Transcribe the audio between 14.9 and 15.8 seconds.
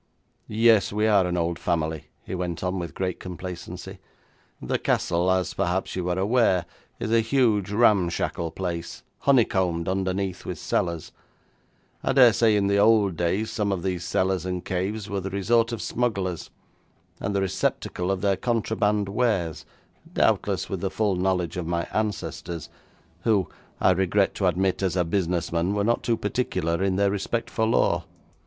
were the resort